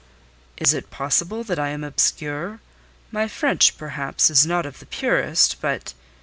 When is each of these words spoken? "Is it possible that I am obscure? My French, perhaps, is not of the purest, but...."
"Is 0.57 0.73
it 0.73 0.89
possible 0.89 1.43
that 1.43 1.59
I 1.59 1.69
am 1.69 1.83
obscure? 1.83 2.59
My 3.11 3.27
French, 3.27 3.77
perhaps, 3.77 4.31
is 4.31 4.47
not 4.47 4.65
of 4.65 4.79
the 4.79 4.87
purest, 4.87 5.61
but...." 5.61 5.93